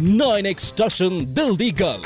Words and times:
9 0.00 0.26
extraction 0.46 1.24
ਦਿਲ 1.34 1.54
ਦੀ 1.56 1.70
ਗੱਲ 1.80 2.02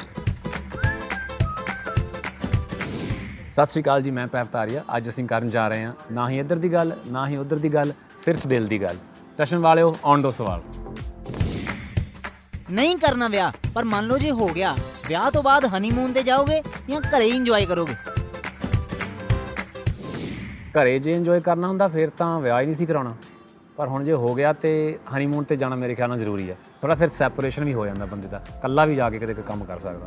ਸਤਿ 3.51 3.67
ਸ੍ਰੀ 3.67 3.83
ਅਕਾਲ 3.83 4.03
ਜੀ 4.03 4.11
ਮੈਂ 4.11 4.27
ਪੈਪ 4.27 4.47
ਤਾਰੀਆ। 4.53 4.83
ਅੱਜ 4.97 5.09
ਅਸੀਂ 5.09 5.25
ਕਰਨ 5.29 5.49
ਜਾ 5.49 5.67
ਰਹੇ 5.69 5.85
ਹਾਂ 5.85 5.93
ਨਾ 6.13 6.29
ਹੀ 6.31 6.39
ਇੱਧਰ 6.39 6.57
ਦੀ 6.57 6.73
ਗੱਲ 6.73 6.93
ਨਾ 7.07 7.27
ਹੀ 7.29 7.37
ਉੱਧਰ 7.37 7.59
ਦੀ 7.59 7.69
ਗੱਲ 7.75 7.93
ਸਿਰਫ 8.25 8.47
ਦਿਲ 8.47 8.67
ਦੀ 8.69 8.81
ਗੱਲ। 8.83 8.97
ਟਸ਼ਨ 9.39 9.59
ਵਾਲਿਓ 9.59 9.95
ਆਉਣ 10.05 10.23
ਦੋ 10.23 10.31
ਸਵਾਲ। 10.31 10.63
ਨਹੀਂ 12.71 12.97
ਕਰਨਾ 12.97 13.29
ਵਿਆਹ 13.29 13.53
ਪਰ 13.75 13.85
ਮੰਨ 13.85 14.07
ਲਓ 14.07 14.19
ਜੇ 14.19 14.31
ਹੋ 14.31 14.49
ਗਿਆ 14.49 14.75
ਵਿਆਹ 15.09 15.31
ਤੋਂ 15.31 15.43
ਬਾਅਦ 15.43 15.65
ਹਨੀਮੂਨ 15.77 16.13
ਤੇ 16.13 16.23
ਜਾਓਗੇ 16.23 16.63
ਜਾਂ 16.89 17.01
ਘਰੇ 17.01 17.25
ਹੀ 17.25 17.37
ਇੰਜੋਏ 17.37 17.67
ਕਰੋਗੇ? 17.67 17.95
ਘਰੇ 20.73 20.99
ਜੇ 20.99 21.13
ਇੰਜੋਏ 21.13 21.41
ਕਰਨਾ 21.41 21.69
ਹੁੰਦਾ 21.69 21.89
ਫਿਰ 21.89 22.11
ਤਾਂ 22.19 22.39
ਵਿਆਹ 22.41 22.61
ਹੀ 22.61 22.67
ਨਹੀਂ 22.67 22.77
ਸੀ 22.77 22.87
ਕਰਾਉਣਾ। 22.87 23.15
ਪਰ 23.77 23.89
ਹੁਣ 23.89 24.05
ਜੇ 24.05 24.13
ਹੋ 24.13 24.35
ਗਿਆ 24.35 24.53
ਤੇ 24.53 24.99
ਹਨੀਮੂਨ 25.17 25.45
ਤੇ 25.45 25.57
ਜਾਣਾ 25.57 25.77
ਮੇਰੇ 25.77 25.95
ਖਿਆਲ 25.95 26.09
ਨਾਲ 26.09 26.19
ਜ਼ਰੂਰੀ 26.19 26.49
ਹੈ 26.51 26.57
ਥੋੜਾ 26.83 26.95
ਫਿਰ 26.95 27.09
ਸੈਪਰੇਸ਼ਨ 27.09 27.65
ਵੀ 27.65 27.75
ਹੋ 27.75 27.85
ਜਾਂਦਾ 27.87 28.07
ਬੰਦੇ 28.07 28.29
ਦਾ। 28.29 28.41
ਇਕੱਲਾ 28.59 28.85
ਵੀ 28.85 28.95
ਜਾ 28.97 29.09
ਕੇ 29.11 29.19
ਕਿਤੇ 29.19 29.35
ਕੰਮ 29.47 29.65
ਕਰ 29.65 29.79
ਸਕਦਾ। 29.79 30.07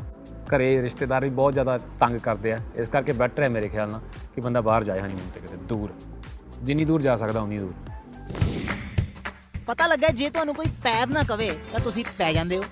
ਘਰੇ 0.49 0.81
ਰਿਸ਼ਤੇਦਾਰ 0.81 1.23
ਵੀ 1.26 1.30
ਬਹੁਤ 1.30 1.53
ਜ਼ਿਆਦਾ 1.53 1.77
ਤੰਗ 1.99 2.20
ਕਰਦੇ 2.20 2.52
ਆ। 2.53 2.59
ਇਸ 2.76 2.88
ਕਰਕੇ 2.88 3.12
ਬੈਟਰ 3.12 3.43
ਹੈ 3.43 3.49
ਮੇਰੇ 3.49 3.67
ਖਿਆਲ 3.70 3.91
ਨਾਲ 3.91 4.02
ਕਿ 4.35 4.41
ਬੰਦਾ 4.41 4.62
ਬਾਹਰ 4.62 4.84
ਜਾਏ 4.84 4.99
ਹਨੀਮੂਨ 4.99 5.29
ਤੇ 5.34 5.40
ਕਿਤੇ 5.40 5.57
ਦੂਰ। 5.67 5.93
ਜਿੰਨੀ 6.63 6.85
ਦੂਰ 6.85 7.02
ਜਾ 7.02 7.16
ਸਕਦਾ 7.16 7.41
ਉਨੀ 7.41 7.57
ਦੂਰ। 7.57 7.73
ਪਤਾ 9.67 9.88
ਲੱਗਾ 9.88 10.07
ਜੇ 10.07 10.29
ਤੁਹਾਨੂੰ 10.29 10.55
ਕੋਈ 10.55 10.71
ਪੈਰ 10.84 11.07
ਨਾ 11.07 11.23
ਕਵੇ 11.23 11.51
ਤਾਂ 11.71 11.79
ਤੁਸੀਂ 11.79 12.05
ਪੈ 12.17 12.31
ਜਾਂਦੇ 12.34 12.57
ਹੋ। 12.57 12.63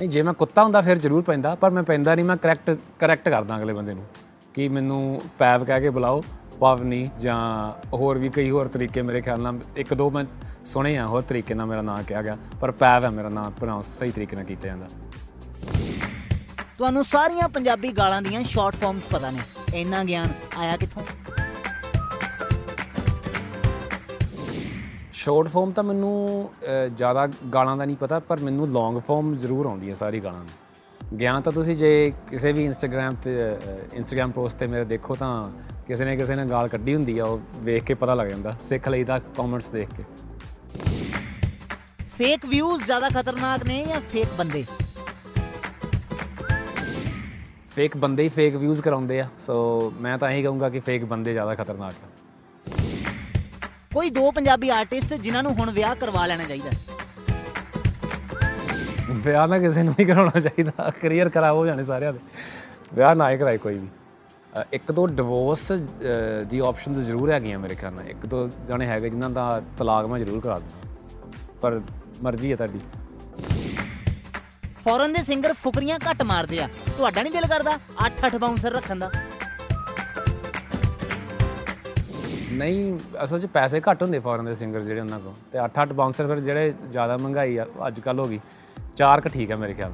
ਨਹੀਂ 0.00 0.08
ਜੇ 0.08 0.22
ਮੈਂ 0.22 0.32
ਕੁੱਤਾ 0.32 0.62
ਹੁੰਦਾ 0.64 0.80
ਫਿਰ 0.82 0.98
ਜ਼ਰੂਰ 0.98 1.22
ਪੈਂਦਾ 1.22 1.54
ਪਰ 1.54 1.70
ਮੈਂ 1.70 1.82
ਪੈਂਦਾ 1.82 2.14
ਨਹੀਂ 2.14 2.24
ਮੈਂ 2.24 2.36
ਕਰੈਕਟ 2.36 2.76
ਕਰੈਕਟ 3.00 3.28
ਕਰਦਾ 3.28 3.56
ਅਗਲੇ 3.56 3.72
ਬੰਦੇ 3.72 3.94
ਨੂੰ। 3.94 4.04
ਕਿ 4.54 4.66
ਮੈਨੂੰ 4.68 5.20
ਪੈਵ 5.38 5.64
ਕਹਿ 5.64 5.80
ਕੇ 5.80 5.90
ਬੁਲਾਓ 5.90 6.22
ਪਵਨੀ 6.60 7.10
ਜਾਂ 7.20 7.36
ਹੋਰ 7.92 8.18
ਵੀ 8.18 8.28
ਕਈ 8.28 8.50
ਹੋਰ 8.50 8.68
ਤਰੀਕੇ 8.68 9.02
ਮੇਰੇ 9.02 9.20
ਖਿਆਲ 9.20 9.40
ਨਾਲ 9.40 9.58
ਇੱਕ 9.76 9.94
ਦੋ 9.94 10.08
ਮੈਂ 10.10 10.24
ਸੁਣੇ 10.66 10.96
ਆ 10.98 11.06
ਹੋਰ 11.06 11.22
ਤਰੀਕੇ 11.22 11.54
ਨਾਲ 11.54 11.66
ਮੇਰਾ 11.66 11.82
ਨਾਮ 11.82 12.02
ਕਿਹਾ 12.02 12.22
ਗਿਆ 12.22 12.36
ਪਰ 12.60 12.70
ਪੈਵ 12.70 13.04
ਹੈ 13.04 13.10
ਮੇਰਾ 13.10 13.28
ਨਾਮ 13.28 13.52
ਪ੍ਰੋਨਾਂਸ 13.52 13.86
ਸਹੀ 13.98 14.10
ਤਰੀਕੇ 14.10 14.36
ਨਾਲ 14.36 14.44
ਕੀਤਾ 14.44 14.68
ਜਾਂਦਾ। 14.68 14.86
ਤੁਹਾਨੂੰ 16.78 17.04
ਸਾਰੀਆਂ 17.04 17.48
ਪੰਜਾਬੀ 17.48 17.92
ਗਾਲਾਂ 17.92 18.22
ਦੀਆਂ 18.22 18.42
ਸ਼ਾਰਟ 18.44 18.76
ਫਾਰਮਸ 18.76 19.08
ਪਤਾ 19.08 19.30
ਨੇ। 19.30 19.40
ਇੰਨਾ 19.74 20.04
ਗਿਆਨ 20.04 20.32
ਆਇਆ 20.56 20.76
ਕਿੱਥੋਂ? 20.76 21.02
ਸ਼ਾਰਟ 25.12 25.48
ਫਾਰਮ 25.48 25.70
ਤਾਂ 25.70 25.84
ਮੈਨੂੰ 25.84 26.50
ਜ਼ਿਆਦਾ 26.96 27.26
ਗਾਲਾਂ 27.54 27.76
ਦਾ 27.76 27.84
ਨਹੀਂ 27.84 27.96
ਪਤਾ 27.96 28.18
ਪਰ 28.18 28.40
ਮੈਨੂੰ 28.40 28.68
ਲੌਂਗ 28.68 28.98
ਫਾਰਮ 28.98 29.34
ਜ਼ਰੂਰ 29.34 29.66
ਆਉਂਦੀ 29.66 29.88
ਹੈ 29.88 29.94
ਸਾਰੀ 29.94 30.20
ਗਾਲਾਂ 30.20 30.44
ਦੀ। 30.44 30.52
ਗਿਆਨ 31.20 31.42
ਤਾਂ 31.42 31.52
ਤੁਸੀਂ 31.52 31.74
ਜੇ 31.76 32.12
ਕਿਸੇ 32.30 32.52
ਵੀ 32.52 32.64
ਇੰਸਟਾਗ੍ਰam 32.64 33.16
ਤੇ 33.22 33.36
ਇੰਸਟਾਗ੍ਰam 33.92 34.32
ਪੋਸਟ 34.32 34.58
ਤੇ 34.58 34.66
ਮੇਰੇ 34.66 34.84
ਦੇਖੋ 34.84 35.14
ਤਾਂ 35.14 35.32
ਕਿਸੇ 35.86 36.04
ਨੇ 36.04 36.16
ਕਿਸੇ 36.16 36.34
ਨੇ 36.34 36.44
ਗਾਲ 36.44 36.68
ਕੱਢੀ 36.68 36.94
ਹੁੰਦੀ 36.94 37.18
ਆ 37.18 37.24
ਉਹ 37.24 37.40
ਵੇਖ 37.56 37.84
ਕੇ 37.84 37.94
ਪਤਾ 37.94 38.14
ਲੱਗ 38.14 38.26
ਜਾਂਦਾ 38.26 38.56
ਸਿੱਖ 38.68 38.88
ਲਈਦਾ 38.88 39.18
ਕਮੈਂਟਸ 39.18 39.68
ਦੇਖ 39.68 39.88
ਕੇ। 39.96 40.04
ਫੇਕ 42.08 42.46
ਵਿਊਜ਼ 42.46 42.84
ਜ਼ਿਆਦਾ 42.84 43.08
ਖਤਰਨਾਕ 43.08 43.66
ਨੇ 43.66 43.84
ਜਾਂ 43.84 44.00
ਫੇਕ 44.00 44.26
ਬੰਦੇ? 44.38 44.64
ਫੇਕ 47.74 47.96
ਬੰਦੇ 47.96 48.22
ਹੀ 48.22 48.28
ਫੇਕ 48.28 48.56
ਵਿਊਜ਼ 48.56 48.82
ਕਰਾਉਂਦੇ 48.82 49.20
ਆ 49.20 49.28
ਸੋ 49.38 49.92
ਮੈਂ 50.00 50.18
ਤਾਂ 50.18 50.30
ਇਹੀ 50.30 50.42
ਕਹੂੰਗਾ 50.42 50.68
ਕਿ 50.68 50.80
ਫੇਕ 50.80 51.04
ਬੰਦੇ 51.04 51.32
ਜ਼ਿਆਦਾ 51.32 51.54
ਖਤਰਨਾਕ 51.54 51.94
ਆ। 52.04 52.08
ਕੋਈ 53.94 54.10
ਦੋ 54.10 54.30
ਪੰਜਾਬੀ 54.30 54.68
ਆਰਟਿਸਟ 54.70 55.14
ਜਿਨ੍ਹਾਂ 55.14 55.42
ਨੂੰ 55.42 55.54
ਹੁਣ 55.54 55.70
ਵਿਆਹ 55.70 55.94
ਕਰਵਾ 55.94 56.26
ਲੈਣਾ 56.26 56.44
ਚਾਹੀਦਾ। 56.44 56.70
ਵਿਆਹ 59.10 59.46
ਨਾ 59.48 59.58
ਕਿਸੇ 59.58 59.82
ਨੂੰ 59.82 59.94
ਨਹੀਂ 59.94 60.06
ਕਰਾਉਣਾ 60.06 60.40
ਚਾਹੀਦਾ। 60.40 60.90
ਕੈਰੀਅਰ 61.00 61.28
ਖਰਾਬ 61.30 61.56
ਹੋ 61.56 61.66
ਜਾਣੇ 61.66 61.82
ਸਾਰਿਆਂ 61.84 62.12
ਦੇ। 62.12 62.18
ਵਿਆਹ 62.94 63.14
ਨਾ 63.14 63.30
ਹੀ 63.30 63.36
ਕਰਾਏ 63.38 63.58
ਕੋਈ 63.58 63.74
ਵੀ। 63.74 63.88
ਇੱਕ 64.72 64.90
ਦੋ 64.92 65.06
ਡਿਵੋਰਸ 65.06 65.70
ਦੀ 66.50 66.58
ਆਪਸ਼ਨਸ 66.66 66.96
ਜ਼ਰੂਰ 67.06 67.30
ਹੈਗੀਆਂ 67.32 67.58
ਮੇਰੇ 67.58 67.74
ਖਿਆਲ 67.74 67.92
ਨਾਲ। 67.94 68.08
ਇੱਕ 68.08 68.26
ਦੋ 68.26 68.48
ਜਾਣੇ 68.68 68.86
ਹੈਗੇ 68.86 69.10
ਜਿਨ੍ਹਾਂ 69.10 69.30
ਦਾ 69.30 69.60
ਤਲਾਕ 69.78 70.06
ਮੈਂ 70.06 70.18
ਜ਼ਰੂਰ 70.18 70.40
ਕਰਾ 70.40 70.58
ਦੂੰਗਾ 70.58 71.58
ਪਰ 71.62 71.80
ਮਰਜ਼ੀ 72.22 72.50
ਹੈ 72.52 72.56
ਤੁਹਾਡੀ। 72.56 72.80
ਫੋਰਨ 74.84 75.12
ਦੇ 75.12 75.22
ਸਿੰਗਰ 75.22 75.52
ਫੁਕਰੀਆਂ 75.62 75.98
ਘੱਟ 76.10 76.22
ਮਾਰਦੇ 76.22 76.60
ਆ। 76.60 76.68
ਤੁਹਾਡਾ 76.96 77.22
ਨਹੀਂ 77.22 77.32
ਦਿਲ 77.32 77.46
ਕਰਦਾ 77.48 77.78
8-8 78.06 78.38
ਬਾਉਂਸਰ 78.38 78.72
ਰੱਖਣ 78.72 78.98
ਦਾ? 78.98 79.10
ਨਹੀਂ 82.52 82.98
ਅਸਲ 83.24 83.40
'ਚ 83.40 83.46
ਪੈਸੇ 83.52 83.80
ਘੱਟ 83.90 84.02
ਹੁੰਦੇ 84.02 84.18
ਫੋਰਨ 84.20 84.44
ਦੇ 84.44 84.54
ਸਿੰਗਰ 84.54 84.82
ਜਿਹੜੇ 84.82 85.00
ਉਹਨਾਂ 85.00 85.18
ਕੋਲ। 85.20 85.32
ਤੇ 85.52 85.58
8-8 85.60 85.92
ਬਾਉਂਸਰ 85.92 86.26
ਫਿਰ 86.26 86.40
ਜਿਹੜੇ 86.40 86.74
ਜ਼ਿਆਦਾ 86.90 87.16
ਮਹਿੰਗਾਈ 87.16 87.56
ਆ 87.56 87.66
ਅੱਜ 87.86 88.00
ਕੱਲ 88.00 88.20
ਹੋ 88.20 88.26
ਗਈ। 88.28 88.40
ਚਾਰ 88.96 89.20
ਕ 89.20 89.28
ਠੀਕ 89.28 89.52
ਆ 89.52 89.56
ਮੇਰੇ 89.56 89.74
ਖਿਆਲ। 89.74 89.92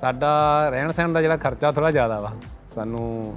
ਸਾਡਾ 0.00 0.68
ਰਹਿਣ 0.70 0.92
ਸਹਿਣ 0.92 1.12
ਦਾ 1.12 1.20
ਜਿਹੜਾ 1.22 1.36
ਖਰਚਾ 1.36 1.70
ਥੋੜਾ 1.72 1.90
ਜ਼ਿਆਦਾ 1.90 2.18
ਵਾ। 2.18 2.32
ਸਾਨੂੰ 2.74 3.36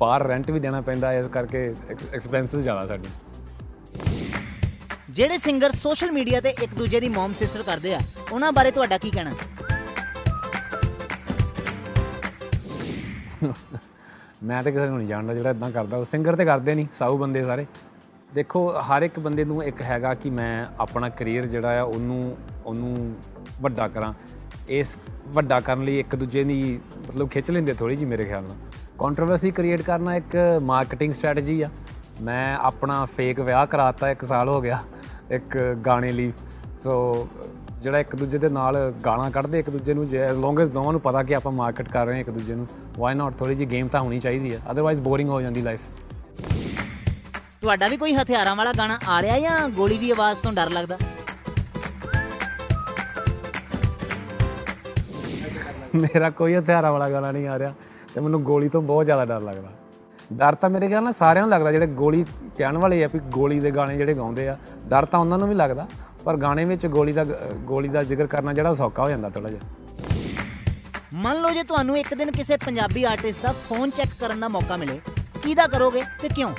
ਬਾਹਰ 0.00 0.26
ਰੈਂਟ 0.26 0.50
ਵੀ 0.50 0.60
ਦੇਣਾ 0.60 0.80
ਪੈਂਦਾ 0.80 1.12
ਇਸ 1.14 1.26
ਕਰਕੇ 1.32 1.66
ਐਕਸਪੈਂਸਸ 1.90 2.56
ਜ਼ਿਆਦਾ 2.56 2.86
ਸਾਡੇ। 2.86 3.08
ਜਿਹੜੇ 5.10 5.38
ਸਿੰਗਰ 5.38 5.70
ਸੋਸ਼ਲ 5.70 6.10
ਮੀਡੀਆ 6.12 6.40
ਤੇ 6.40 6.54
ਇੱਕ 6.62 6.74
ਦੂਜੇ 6.74 7.00
ਦੀ 7.00 7.08
ਮਮ 7.08 7.32
ਸਿਸਟਰ 7.38 7.62
ਕਰਦੇ 7.62 7.94
ਆ 7.94 8.00
ਉਹਨਾਂ 8.32 8.52
ਬਾਰੇ 8.52 8.70
ਤੁਹਾਡਾ 8.70 8.98
ਕੀ 8.98 9.10
ਕਹਿਣਾ? 9.10 9.32
ਮੈਂ 14.42 14.62
ਤਾਂ 14.62 14.72
ਕਿਸੇ 14.72 14.86
ਨੂੰ 14.86 14.98
ਨਹੀਂ 14.98 15.08
ਜਾਣਦਾ 15.08 15.34
ਜਿਹੜਾ 15.34 15.50
ਇਦਾਂ 15.50 15.70
ਕਰਦਾ। 15.70 15.96
ਉਹ 15.96 16.04
ਸਿੰਗਰ 16.04 16.36
ਤੇ 16.36 16.44
ਕਰਦੇ 16.44 16.74
ਨਹੀਂ 16.74 16.86
ਸਾਊ 16.98 17.18
ਬੰਦੇ 17.18 17.42
ਸਾਰੇ। 17.44 17.66
ਦੇਖੋ 18.34 18.60
ਹਰ 18.82 19.02
ਇੱਕ 19.02 19.18
ਬੰਦੇ 19.20 19.44
ਨੂੰ 19.44 19.62
ਇੱਕ 19.64 19.82
ਹੈਗਾ 19.82 20.12
ਕਿ 20.14 20.30
ਮੈਂ 20.30 20.64
ਆਪਣਾ 20.80 21.08
ਕੈਰੀਅਰ 21.08 21.46
ਜਿਹੜਾ 21.46 21.80
ਆ 21.80 21.82
ਉਹਨੂੰ 21.82 22.36
ਉਹਨੂੰ 22.64 23.14
ਵੱਡਾ 23.60 23.88
ਕਰਾਂ, 23.88 24.12
ਇਸ 24.70 24.96
ਵੱਡਾ 25.28 25.60
ਕਰਨ 25.60 25.82
ਲਈ 25.84 25.98
ਇੱਕ 25.98 26.14
ਦੂਜੇ 26.16 26.44
ਦੀ 26.44 26.80
ਮਤਲਬ 27.08 27.28
ਖਿੱਚ 27.30 27.50
ਲੈਂਦੇ 27.50 27.74
ਥੋੜੀ 27.74 27.96
ਜੀ 27.96 28.04
ਮੇਰੇ 28.04 28.24
ਖਿਆਲ 28.24 28.42
ਨਾਲ। 28.42 28.56
ਕੰਟਰੋਵਰਸੀ 28.98 29.50
ਕ੍ਰੀਏਟ 29.50 29.82
ਕਰਨਾ 29.82 30.14
ਇੱਕ 30.16 30.36
ਮਾਰਕੀਟਿੰਗ 30.62 31.12
ਸਟ੍ਰੈਟਜੀ 31.12 31.60
ਆ। 31.62 31.68
ਮੈਂ 32.22 32.56
ਆਪਣਾ 32.58 33.04
ਫੇਕ 33.16 33.40
ਵਿਆਹ 33.40 33.66
ਕਰਾਤਾ 33.66 34.10
ਇੱਕ 34.10 34.24
ਸਾਲ 34.24 34.48
ਹੋ 34.48 34.60
ਗਿਆ, 34.60 34.78
ਇੱਕ 35.30 35.56
ਗਾਣੇ 35.86 36.12
ਲਈ। 36.12 36.32
ਸੋ 36.82 37.28
ਜਿਹੜਾ 37.82 37.98
ਇੱਕ 37.98 38.14
ਦੂਜੇ 38.16 38.38
ਦੇ 38.38 38.48
ਨਾਲ 38.48 38.76
ਗਾਣਾ 39.04 39.28
ਕੱਢਦੇ 39.30 39.58
ਇੱਕ 39.58 39.70
ਦੂਜੇ 39.70 39.94
ਨੂੰ, 39.94 40.04
ਜੇ 40.04 40.18
ਐਸ 40.18 40.36
ਲੌਂਗ 40.36 40.60
ਐਸ 40.60 40.68
ਦੋਵਾਂ 40.68 40.92
ਨੂੰ 40.92 41.00
ਪਤਾ 41.00 41.22
ਕਿ 41.22 41.34
ਆਪਾਂ 41.34 41.52
ਮਾਰਕੀਟ 41.52 41.88
ਕਰ 41.88 42.06
ਰਹੇ 42.06 42.14
ਹਾਂ 42.14 42.20
ਇੱਕ 42.20 42.30
ਦੂਜੇ 42.30 42.54
ਨੂੰ 42.54 42.66
ਵਾਈ 42.98 43.14
ਨਾਟ 43.14 43.34
ਥੋੜੀ 43.38 43.54
ਜੀ 43.54 43.66
ਗੇਮ 43.70 43.88
ਤਾਂ 43.88 44.00
ਹੋਣੀ 44.00 44.20
ਚਾਹੀਦੀ 44.20 44.52
ਹੈ 44.52 44.58
ਅਦਰਵਾਈਜ਼ 44.70 45.00
ਬੋਰਿੰਗ 45.00 45.30
ਹੋ 45.30 45.40
ਜਾਂਦੀ 45.40 45.62
ਲਾਈਫ 45.62 45.80
ਤੁਹਾਡਾ 47.62 47.88
ਵੀ 47.88 47.96
ਕੋਈ 47.96 48.14
ਹਥਿਆਰਾਂ 48.14 48.54
ਵਾਲਾ 48.56 48.72
ਗਾਣਾ 48.72 48.98
ਆ 49.08 49.20
ਰਿਹਾ 49.22 49.38
ਜਾਂ 49.38 49.68
ਗੋਲੀ 49.70 49.98
ਦੀ 49.98 50.10
ਆਵਾਜ਼ 50.10 50.38
ਤੋਂ 50.38 50.52
ਡਰ 50.52 50.70
ਲੱਗਦਾ? 50.70 50.98
ਮੇਰਾ 55.94 56.30
ਕੋਈ 56.30 56.54
ਹਥਿਆਰਾਂ 56.56 56.92
ਵਾਲਾ 56.92 57.08
ਗਾਣਾ 57.10 57.30
ਨਹੀਂ 57.30 57.46
ਆ 57.48 57.58
ਰਿਹਾ 57.58 57.72
ਤੇ 58.14 58.20
ਮੈਨੂੰ 58.20 58.42
ਗੋਲੀ 58.42 58.68
ਤੋਂ 58.68 58.82
ਬਹੁਤ 58.82 59.04
ਜ਼ਿਆਦਾ 59.04 59.24
ਡਰ 59.24 59.40
ਲੱਗਦਾ। 59.40 59.68
ਡਰ 60.32 60.54
ਤਾਂ 60.54 60.70
ਮੇਰੇ 60.70 60.88
ਖਿਆਲ 60.88 61.02
ਨਾਲ 61.04 61.12
ਸਾਰਿਆਂ 61.12 61.44
ਨੂੰ 61.44 61.50
ਲੱਗਦਾ 61.50 61.72
ਜਿਹੜੇ 61.72 61.86
ਗੋਲੀ 61.86 62.24
ਕਹਿਣ 62.56 62.76
ਵਾਲੇ 62.78 63.02
ਆ 63.04 63.08
ਵੀ 63.14 63.20
ਗੋਲੀ 63.32 63.58
ਦੇ 63.60 63.70
ਗਾਣੇ 63.70 63.96
ਜਿਹੜੇ 63.96 64.14
ਗਾਉਂਦੇ 64.14 64.48
ਆ 64.48 64.56
ਡਰ 64.88 65.04
ਤਾਂ 65.04 65.20
ਉਹਨਾਂ 65.20 65.38
ਨੂੰ 65.38 65.48
ਵੀ 65.48 65.54
ਲੱਗਦਾ 65.54 65.86
ਪਰ 66.24 66.36
ਗਾਣੇ 66.36 66.64
ਵਿੱਚ 66.64 66.86
ਗੋਲੀ 66.86 67.12
ਦਾ 67.12 67.24
ਗੋਲੀ 67.64 67.88
ਦਾ 67.88 68.02
ਜ਼ਿਕਰ 68.02 68.26
ਕਰਨਾ 68.26 68.52
ਜਿਹੜਾ 68.52 68.74
ਸੌਖਾ 68.74 69.02
ਹੋ 69.02 69.08
ਜਾਂਦਾ 69.08 69.28
ਥੋੜਾ 69.28 69.48
ਜਿਹਾ। 69.48 69.60
ਮੰਨ 71.14 71.40
ਲਓ 71.42 71.50
ਜੇ 71.50 71.62
ਤੁਹਾਨੂੰ 71.62 71.98
ਇੱਕ 71.98 72.14
ਦਿਨ 72.14 72.30
ਕਿਸੇ 72.30 72.56
ਪੰਜਾਬੀ 72.56 73.04
ਆਰਟਿਸਟ 73.04 73.42
ਦਾ 73.42 73.52
ਫੋਨ 73.68 73.90
ਚੈੱਕ 73.90 74.10
ਕਰਨ 74.20 74.40
ਦਾ 74.40 74.48
ਮੌਕਾ 74.48 74.76
ਮਿਲੇ 74.76 75.00
ਕਿਹਦਾ 75.42 75.66
ਕਰੋਗੇ 75.66 76.02
ਤੇ 76.22 76.28
ਕਿਉਂ? 76.28 76.50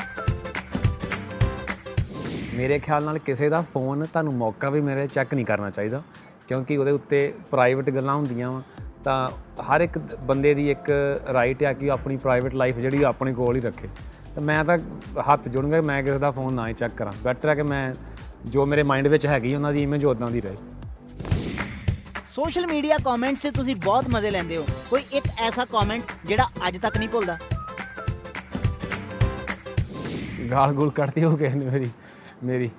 ਮੇਰੇ 2.53 2.79
ਖਿਆਲ 2.79 3.03
ਨਾਲ 3.03 3.17
ਕਿਸੇ 3.17 3.49
ਦਾ 3.49 3.61
ਫੋਨ 3.73 4.05
ਤੁਹਾਨੂੰ 4.05 4.33
ਮੌਕਾ 4.33 4.69
ਵੀ 4.69 4.81
ਮੇਰੇ 4.81 5.07
ਚੈੱਕ 5.07 5.33
ਨਹੀਂ 5.33 5.45
ਕਰਨਾ 5.45 5.69
ਚਾਹੀਦਾ 5.69 6.01
ਕਿਉਂਕਿ 6.47 6.77
ਉਹਦੇ 6.77 6.91
ਉੱਤੇ 6.91 7.33
ਪ੍ਰਾਈਵੇਟ 7.51 7.89
ਗੱਲਾਂ 7.89 8.15
ਹੁੰਦੀਆਂ 8.15 8.51
ਵਾ। 8.51 8.61
ਤਾਂ 9.03 9.29
ਹਰ 9.63 9.81
ਇੱਕ 9.81 9.97
ਬੰਦੇ 10.21 10.53
ਦੀ 10.53 10.69
ਇੱਕ 10.71 10.89
ਰਾਈਟ 11.33 11.63
ਆ 11.63 11.73
ਕਿ 11.73 11.89
ਉਹ 11.89 11.93
ਆਪਣੀ 11.93 12.17
ਪ੍ਰਾਈਵੇਟ 12.17 12.53
ਲਾਈਫ 12.53 12.77
ਜਿਹੜੀ 12.77 13.03
ਆਪਣੇ 13.03 13.33
ਕੋਲ 13.33 13.55
ਹੀ 13.55 13.61
ਰੱਖੇ। 13.61 13.87
ਤਾਂ 14.35 14.43
ਮੈਂ 14.43 14.63
ਤਾਂ 14.65 14.77
ਹੱਥ 15.29 15.47
ਜੋੜੂੰਗਾ 15.47 15.81
ਮੈਂ 15.81 16.01
ਕਿਸੇ 16.03 16.17
ਦਾ 16.19 16.31
ਫੋਨ 16.31 16.53
ਨਾ 16.53 16.67
ਹੀ 16.67 16.73
ਚੈੱਕ 16.73 16.95
ਕਰਾਂ। 16.97 17.11
ਬੈਟਰ 17.23 17.49
ਹੈ 17.49 17.55
ਕਿ 17.55 17.63
ਮੈਂ 17.63 17.93
ਜੋ 18.45 18.65
ਮੇਰੇ 18.65 18.83
ਮਾਈਂਡ 18.83 19.07
ਵਿੱਚ 19.07 19.25
ਹੈਗੀ 19.25 19.53
ਉਹਨਾਂ 19.55 19.73
ਦੀ 19.73 19.83
ਇਮੇਜ 19.83 20.05
ਉਦਾਂ 20.05 20.29
ਦੀ 20.31 20.41
ਰਹੇ। 20.41 20.55
ਸੋਸ਼ਲ 22.29 22.67
ਮੀਡੀਆ 22.67 22.97
ਕਮੈਂਟਸ 23.05 23.41
'ਚ 23.41 23.47
ਤੁਸੀਂ 23.47 23.75
ਬਹੁਤ 23.75 24.09
ਮਜ਼ੇ 24.09 24.31
ਲੈਂਦੇ 24.31 24.57
ਹੋ। 24.57 24.65
ਕੋਈ 24.89 25.03
ਇੱਕ 25.11 25.27
ਐਸਾ 25.39 25.65
ਕਮੈਂਟ 25.65 26.11
ਜਿਹੜਾ 26.25 26.49
ਅੱਜ 26.67 26.77
ਤੱਕ 26.77 26.97
ਨਹੀਂ 26.97 27.09
ਭੁੱਲਦਾ? 27.09 27.37
ਗਾਲ 30.51 30.73
ਗੂਲ 30.73 30.89
ਕੱਢਦੀ 30.91 31.23
ਹੋ 31.23 31.35
ਕਿਸੇ 31.35 31.55
ਨੇ 31.55 31.65
ਮੇਰੀ 31.65 31.89
ਮੇਰੀ। 32.43 32.69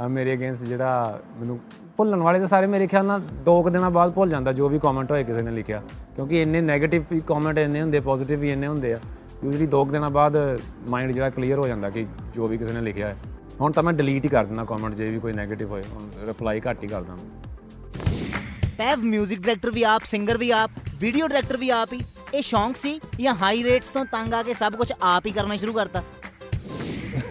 ਮੇਰੇ 0.00 0.32
ਅਗੇਂਸਟ 0.32 0.62
ਜਿਹੜਾ 0.62 1.20
ਮੈਨੂੰ 1.40 1.60
ਭੁੱਲਣ 1.96 2.16
ਵਾਲੇ 2.16 2.38
ਤਾਂ 2.38 2.46
ਸਾਰੇ 2.46 2.66
ਮੇਰੇ 2.66 2.86
ਖਿਆਲ 2.86 3.06
ਨਾਲ 3.06 3.20
ਦੋ 3.20 3.62
ਕੁ 3.62 3.70
ਦਿਨਾਂ 3.70 3.90
ਬਾਅਦ 3.90 4.12
ਭੁੱਲ 4.12 4.30
ਜਾਂਦਾ 4.30 4.52
ਜੋ 4.52 4.68
ਵੀ 4.68 4.78
ਕਮੈਂਟ 4.78 5.10
ਹੋਏ 5.12 5.24
ਕਿਸੇ 5.24 5.42
ਨੇ 5.42 5.50
ਲਿਖਿਆ। 5.50 5.82
ਕਿਉਂਕਿ 6.16 6.42
ਇੰਨੇ 6.42 6.60
네ਗੇਟਿਵ 6.60 7.04
ਵੀ 7.10 7.20
ਕਮੈਂਟ 7.26 7.58
ਇੰਨੇ 7.58 7.82
ਹੁੰਦੇ 7.82 8.00
ਪੋਜ਼ਿਟਿਵ 8.00 8.40
ਵੀ 8.40 8.50
ਇੰਨੇ 8.52 8.66
ਹੁੰਦੇ 8.66 8.92
ਆ। 8.94 9.00
ਯੂਜੂਲੀ 9.44 9.66
ਦੋ 9.66 9.84
ਕੁ 9.84 9.90
ਦਿਨਾਂ 9.90 10.10
ਬਾਅਦ 10.10 10.60
ਮਾਈਂਡ 10.88 11.12
ਜਿਹੜਾ 11.12 11.30
ਕਲੀਅਰ 11.30 11.58
ਹੋ 11.58 11.68
ਜਾਂਦਾ 11.68 11.90
ਕਿ 11.90 12.06
ਜੋ 12.34 12.46
ਵੀ 12.46 12.58
ਕਿਸੇ 12.58 12.72
ਨੇ 12.72 12.80
ਲਿਖਿਆ 12.80 13.06
ਹੈ। 13.06 13.16
ਹੁਣ 13.60 13.72
ਤਾਂ 13.72 13.82
ਮੈਂ 13.82 13.92
ਡਿਲੀਟ 13.92 14.24
ਹੀ 14.24 14.28
ਕਰ 14.28 14.44
ਦਿੰਦਾ 14.44 14.64
ਕਮੈਂਟ 14.64 14.94
ਜੇ 14.94 15.06
ਵੀ 15.06 15.18
ਕੋਈ 15.18 15.32
네ਗੇਟਿਵ 15.32 15.70
ਹੋਏ 15.70 15.82
ਹੁਣ 15.94 16.08
ਰਿਪਲਾਈ 16.26 16.60
ਘੱਟ 16.60 16.82
ਹੀ 16.82 16.88
ਕਰਦਾ 16.88 17.12
ਮੈਂ। 17.12 17.24
ਪੈਵ 18.78 18.98
뮤직 19.00 19.36
ਡਾਇਰੈਕਟਰ 19.36 19.70
ਵੀ 19.70 19.82
ਆਪ 19.82 20.02
ਸਿੰਗਰ 20.04 20.38
ਵੀ 20.38 20.50
ਆਪ 20.50 20.70
ਵੀਡੀਓ 21.00 21.28
ਡਾਇਰੈਕਟਰ 21.28 21.56
ਵੀ 21.56 21.70
ਆਪ 21.70 21.92
ਹੀ। 21.92 22.00
ਇਹ 22.34 22.42
ਸ਼ੌਂਕ 22.42 22.76
ਸੀ 22.76 23.00
ਜਾਂ 23.20 23.34
ਹਾਈ 23.34 23.62
ਰੇਟਸ 23.64 23.86
ਤੋਂ 23.86 24.04
ਤੰਗ 24.04 24.34
ਆ 24.34 24.42
ਕੇ 24.42 24.54
ਸਭ 24.54 24.72
ਕੁਝ 24.72 24.92
ਆਪ 25.02 25.26
ਹੀ 25.26 25.32
ਕਰਨਾ 25.32 25.56
ਸ਼ੁਰੂ 25.56 25.72
ਕਰਤਾ? 25.72 26.02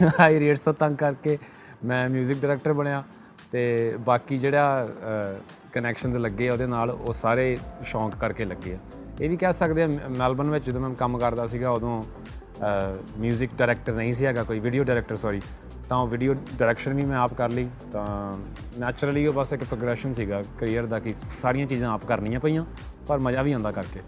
ਹਾਈ 0.20 0.40
ਰੇਟਸ 0.40 0.60
ਤੋਂ 0.60 0.74
ਤੰਗ 0.74 0.98
ਕਰਕੇ 0.98 1.38
ਮੈਂ 1.85 2.07
뮤직 2.09 2.41
ਡਾਇਰੈਕਟਰ 2.41 2.73
ਬਣਿਆ 2.73 3.03
ਤੇ 3.53 3.63
ਬਾਕੀ 4.01 4.39
ਜਿਹੜਾ 4.39 4.89
ਕਨੈਕਸ਼ਨਸ 5.73 6.17
ਲੱਗੇ 6.17 6.49
ਆ 6.49 6.53
ਉਹਦੇ 6.53 6.67
ਨਾਲ 6.67 6.91
ਉਹ 6.91 7.13
ਸਾਰੇ 7.13 7.57
ਸ਼ੌਂਕ 7.85 8.15
ਕਰਕੇ 8.15 8.45
ਲੱਗੇ 8.45 8.75
ਆ 8.75 8.79
ਇਹ 9.21 9.29
ਵੀ 9.31 9.37
ਕਹਿ 9.37 9.53
ਸਕਦੇ 9.53 9.83
ਆ 9.83 9.87
ਮ- 9.87 10.09
ਮੈਲਬਨ 10.19 10.51
ਵਿੱਚ 10.51 10.65
ਜਦੋਂ 10.65 10.81
ਮੈਂ 10.81 10.91
ਕੰਮ 10.91 11.19
ਕਰਦਾ 11.19 11.47
ਸੀਗਾ 11.47 11.71
ਉਦੋਂ 11.71 12.03
뮤직 13.21 13.57
ਡਾਇਰੈਕਟਰ 13.59 13.93
ਨਹੀਂ 13.93 14.13
ਸੀ 14.15 14.27
ਹੈਗਾ 14.27 14.43
ਕੋਈ 14.43 14.59
ਵੀਡੀਓ 14.61 14.85
ਡਾਇਰੈਕਟਰ 14.85 15.17
ਸੌਰੀ 15.17 15.41
ਤਾਂ 15.89 15.97
ਉਹ 15.97 16.07
ਵੀਡੀਓ 16.09 16.35
ਡਾਇਰੈਕਸ਼ਨ 16.35 16.95
ਵੀ 16.95 17.05
ਮੈਂ 17.05 17.17
ਆਪ 17.19 17.35
ਕਰ 17.35 17.51
ਲਈ 17.51 17.69
ਤਾਂ 17.93 18.07
ਨੈਚੁਰਲੀ 18.79 19.27
ਉਹ 19.27 19.33
ਬਸ 19.33 19.53
ਇੱਕ 19.53 19.65
ਪ੍ਰੋਗਰੈਸ਼ਨ 19.65 20.13
ਸੀਗਾ 20.13 20.43
ਕੈਰੀਅਰ 20.61 20.87
ਦਾ 20.87 20.99
ਕਿ 20.99 21.15
ਸਾਰੀਆਂ 21.43 21.67
ਚੀਜ਼ਾਂ 21.67 21.91
ਆਪ 21.91 22.05
ਕਰਨੀਆਂ 22.05 22.41
ਪਈਆਂ 22.41 22.65
ਪਰ 23.07 23.19
ਮਜ਼ਾ 23.19 23.43
ਵੀ 23.43 23.53
ਆਉਂਦਾ 23.53 23.73
ਕਰਕੇ 23.73 24.01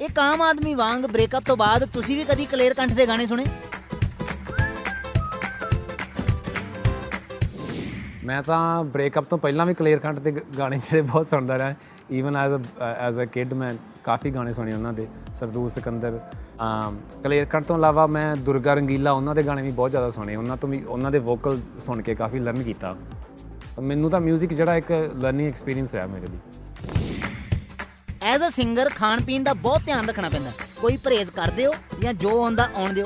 ਇੱਕ 0.00 0.18
ਆਮ 0.18 0.42
ਆਦਮੀ 0.42 0.74
ਵਾਂਗ 0.74 1.04
ਬ੍ਰੇਕਅਪ 1.04 1.44
ਤੋਂ 1.44 1.56
ਬਾਅਦ 1.56 1.84
ਤੁਸੀਂ 1.84 2.16
ਵੀ 2.16 2.24
ਕਦੀ 2.24 2.44
ਕਲੇਰ 2.46 2.74
ਕੰਠ 2.74 2.92
ਦੇ 2.92 3.06
ਗਾਣੇ 3.06 3.26
ਸੁਣੇ 3.26 3.44
ਮੈਂ 8.25 8.43
ਤਾਂ 8.43 8.83
ਬ੍ਰੇਕਅਪ 8.83 9.23
ਤੋਂ 9.23 9.37
ਪਹਿਲਾਂ 9.37 9.65
ਵੀ 9.65 9.73
ਕਲੀਅਰ 9.73 9.99
ਕੰਟ 9.99 10.19
ਦੇ 10.19 10.31
ਗ- 10.31 10.45
ਗਾਣੇ 10.57 10.77
ਜਿਹੜੇ 10.77 11.01
ਬਹੁਤ 11.01 11.29
ਸੁਣਦਾ 11.29 11.57
ਰਿਹਾ। 11.57 11.75
Even 12.11 12.35
as 12.35 12.55
a 12.55 12.83
as 12.83 13.19
a 13.19 13.23
kid 13.23 13.53
ਮੈਂ 13.53 13.73
ਕਾਫੀ 14.03 14.31
ਗਾਣੇ 14.31 14.53
ਸੁਣੇ 14.53 14.73
ਉਹਨਾਂ 14.73 14.93
ਦੇ, 14.93 15.07
ਸਰਦੂਲ, 15.33 15.69
ਸਿਕੰਦਰ। 15.69 16.19
ਕਲੀਅਰ 17.23 17.45
ਕੰਟ 17.45 17.65
ਤੋਂ 17.65 17.77
ਇਲਾਵਾ 17.77 18.07
ਮੈਂ 18.07 18.35
ਦੁਰਗਾ 18.35 18.73
ਰੰਗੀਲਾ, 18.73 19.11
ਉਹਨਾਂ 19.11 19.35
ਦੇ 19.35 19.43
ਗਾਣੇ 19.43 19.61
ਵੀ 19.61 19.71
ਬਹੁਤ 19.71 19.91
ਜ਼ਿਆਦਾ 19.91 20.09
ਸੁਣੇ। 20.09 20.35
ਉਹਨਾਂ 20.35 20.57
ਤੋਂ 20.57 20.69
ਵੀ, 20.69 20.83
ਉਹਨਾਂ 20.83 21.11
ਦੇ 21.11 21.19
ਵੋਕਲ 21.19 21.59
ਸੁਣ 21.79 22.01
ਕੇ 22.01 22.15
ਕਾਫੀ 22.15 22.39
ਲਰਨ 22.39 22.63
ਕੀਤਾ। 22.63 22.95
ਤਾਂ 23.75 23.83
ਮੈਨੂੰ 23.83 24.09
ਤਾਂ 24.09 24.19
뮤직 24.19 24.37
ਜਿਹੜਾ 24.37 24.75
ਇੱਕ 24.75 24.91
ਲਰਨਿੰਗ 24.91 25.49
ਐਕਸਪੀਰੀਅੰਸ 25.49 25.95
ਹੈ 25.95 26.07
ਮੇਰੇ 26.07 26.27
ਲਈ। 26.27 26.37
ਐਜ਼ 28.21 28.43
ਅ 28.43 28.51
ਸਿੰਗਰ 28.51 28.89
ਖਾਣ 28.95 29.21
ਪੀਣ 29.21 29.43
ਦਾ 29.43 29.53
ਬਹੁਤ 29.53 29.81
ਧਿਆਨ 29.85 30.09
ਰੱਖਣਾ 30.09 30.29
ਪੈਂਦਾ। 30.29 30.51
ਕੋਈ 30.81 30.97
ਪਰਹੇਜ਼ 30.97 31.31
ਕਰਦੇ 31.31 31.65
ਹੋ 31.65 31.71
ਜਾਂ 32.01 32.13
ਜੋ 32.13 32.43
ਆਉਂਦਾ, 32.43 32.67
ਆਉਣ 32.75 32.93
ਦਿਓ। 32.93 33.05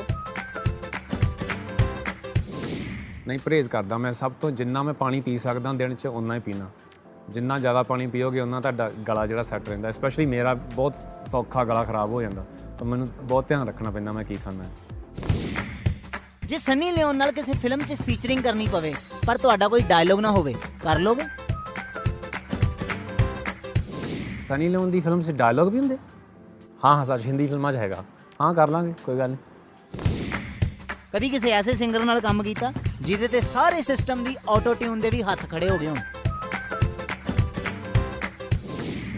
ਨਹੀਂ 3.28 3.40
ਪਰਹੇਜ਼ 3.40 3.70
ਕਰਦਾ 3.70 3.98
ਮੈਂ। 3.98 4.12
ਸਭ 4.14 4.32
ਤੋਂ 4.42 4.52
ਜਿੰਨਾ 4.52 4.84
ਮੈਂ 4.84 4.94
ਪਾਣੀ 4.94 5.20
ਪੀ 5.22 5.38
ਸਕਦਾ 5.38 5.74
ਦਿਨ 5.74 5.96
'ਚ 5.96 6.08
ਉਨਾ 6.08 6.36
ਹੀ 6.36 6.40
ਪੀਣਾ 6.40 6.70
ਜਿੰਨਾ 7.30 7.58
ਜ਼ਿਆਦਾ 7.58 7.82
ਪਾਣੀ 7.84 8.08
ਪੀਓਗੇ 8.08 8.40
ਉਨਾ 8.42 8.60
ਤੁਹਾਡਾ 8.62 8.90
ਗਲਾ 9.08 9.26
ਜਿਹੜਾ 9.28 9.42
ਸੈੱਟ 9.42 9.68
ਰਹਿੰਦਾ। 9.70 9.92
ਸਪੈਸ਼ਲੀ 9.92 10.26
ਮੇਰਾ 10.26 10.54
ਬਹੁਤ 10.54 10.96
ਸੌਖਾ 11.32 11.64
ਗਲਾ 11.64 11.84
ਖਰਾਬ 11.84 12.10
ਹੋ 12.10 12.22
ਜਾਂਦਾ। 12.22 12.46
ਸੋ 12.80 12.86
ਮੈਨੂੰ 12.86 13.08
ਬਹੁਤ 13.22 13.48
ਧਿਆਨ 13.48 13.68
ਰੱਖਣਾ 13.68 13.92
ਪੈਂਦਾ 13.92 14.12
ਮੈਂ 14.12 14.24
ਕੀ 14.24 14.36
ਖਾਂਦਾ। 14.36 14.64
ਜੇ 16.46 16.58
ਸੰਨੀ 16.58 16.92
ਲਿਓਨ 16.92 17.16
ਨਾਲ 17.16 17.32
ਕਿਸੇ 17.32 17.54
ਫਿਲਮ 17.54 17.80
'ਚ 17.80 17.94
ਫੀਚਰਿੰਗ 18.06 18.44
ਕਰਨੀ 18.44 18.68
ਪਵੇ 18.68 18.94
ਪਰ 19.28 19.38
ਤੁਹਾਡਾ 19.38 19.68
ਕੋਈ 19.68 19.82
ਡਾਇਲੋਗ 19.82 20.20
ਨਾ 20.20 20.32
ਹੋਵੇ 20.32 20.56
ਕਰ 20.84 21.00
ਲੋਗੇ? 21.00 21.24
ਸਨੀ 24.42 24.70
ਲਿਓਨ 24.70 24.92
ਦੀ 24.92 25.02
ਫਿਲਮ 25.02 25.22
'ਚ 25.22 25.32
ਡਾਇਲੌਗ 25.32 25.70
ਵੀ 25.70 25.80
ਹੁੰਦੇ? 25.80 25.98
ਹਾਂ 26.86 26.96
ਹਾਂ 26.96 27.06
ਸੱਚ 27.06 27.26
ਹਿੰਦੀ 27.26 27.48
ਫਿਲਮਾਂ 27.48 27.74
'ਚ 27.74 27.76
ਹੈਗਾ। 27.76 28.04
ਹਾਂ 28.42 28.54
ਕਰ 28.54 28.68
ਲਾਂਗੇ 28.68 28.94
ਕੋਈ 29.06 29.18
ਗੱਲ 29.18 29.30
ਨਹੀਂ। 29.30 29.38
ਕਦੀ 31.14 31.30
ਕਿਸੇ 31.30 31.52
ਐਸੇ 31.52 31.74
ਸਿੰਗਰ 31.74 32.04
ਨਾਲ 32.04 32.20
ਕੰਮ 32.22 32.44
ਕੀਤਾ? 32.44 32.72
ਜਿਹਦੇ 33.02 33.28
ਤੇ 33.28 33.40
ਸਾਰੇ 33.42 33.82
ਸਿਸਟਮ 33.82 34.24
ਦੀ 34.24 34.36
ਆਟੋ 34.50 34.74
ਟਿਊਨ 34.74 35.00
ਦੇ 35.00 35.10
ਵੀ 35.10 35.22
ਹੱਥ 35.22 35.50
ਖੜੇ 35.50 35.70
ਹੋ 35.70 35.78
ਗਏ 35.78 35.88
ਹੋਣ। 35.88 36.00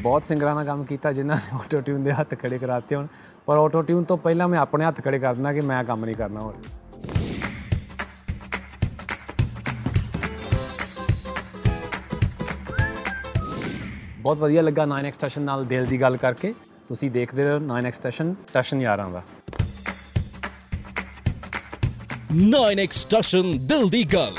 ਬਹੁਤ 0.01 0.23
ਸਿੰਗਰਾਂ 0.23 0.55
ਨਾਲ 0.55 0.63
ਕੰਮ 0.65 0.83
ਕੀਤਾ 0.83 1.11
ਜਿਨ੍ਹਾਂ 1.13 1.37
ਨੇ 1.37 1.55
ਆਟੋ 1.55 1.81
ਟਿਊਨ 1.81 2.03
ਦੇ 2.03 2.11
ਹੱਥ 2.13 2.35
ਖੜੇ 2.41 2.57
ਕਰਾਤੇ 2.57 2.95
ਹੋਣ। 2.95 3.07
ਪਰ 3.45 3.57
ਆਟੋ 3.57 3.81
ਟਿਊਨ 3.81 4.03
ਤੋਂ 4.03 4.17
ਪਹਿਲਾਂ 4.17 4.47
ਮੈਂ 4.47 4.59
ਆਪਣੇ 4.59 4.85
ਹੱਥ 4.85 5.01
ਖੜੇ 5.03 5.19
ਕਰ 5.19 5.33
ਦਿੰਦਾ 5.33 5.53
ਕਿ 5.53 5.61
ਮੈਂ 5.61 5.83
ਕੰਮ 5.83 6.05
ਨਹੀਂ 6.05 6.15
ਕਰਨਾ 6.15 6.39
ਹੋਰ। 6.39 6.55
ਬਹੁਤ 14.19 14.37
ਵਧੀਆ 14.37 14.61
ਲੱਗਾ 14.61 14.85
9x 14.85 15.13
ਸਟੇਸ਼ਨ 15.13 15.41
ਨਾਲ 15.41 15.65
ਦਿਲ 15.65 15.85
ਦੀ 15.85 16.01
ਗੱਲ 16.01 16.17
ਕਰਕੇ। 16.17 16.53
ਤੁਸੀਂ 16.87 17.11
ਦੇਖਦੇ 17.11 17.43
ਰਹੋ 17.43 17.59
9x 17.67 17.93
ਸਟੇਸ਼ਨ 17.93 18.33
ਸਟੇਸ਼ਨ 18.49 18.81
ਯਾਰਾਂ 18.81 19.09
ਦਾ। 19.09 19.23
9x 22.29 22.91
ਸਟੇਸ਼ਨ 22.91 23.57
ਦਿਲ 23.67 23.89
ਦੀ 23.89 24.03
ਗੱਲ 24.03 24.33